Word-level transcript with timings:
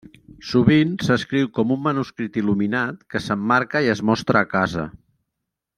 Sovint 0.51 0.95
s'escriu 1.07 1.49
com 1.57 1.73
un 1.75 1.83
manuscrit 1.89 2.41
il·luminat 2.43 3.05
que 3.15 3.21
s'emmarca 3.27 3.83
i 3.89 3.93
es 3.95 4.03
mostra 4.13 4.43
a 4.43 4.49
casa. 4.57 4.89